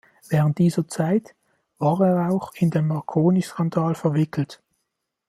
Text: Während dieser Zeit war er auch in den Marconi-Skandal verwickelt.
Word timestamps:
Während 0.29 0.57
dieser 0.57 0.87
Zeit 0.87 1.35
war 1.77 2.01
er 2.01 2.31
auch 2.33 2.53
in 2.55 2.71
den 2.71 2.87
Marconi-Skandal 2.87 3.93
verwickelt. 3.93 4.59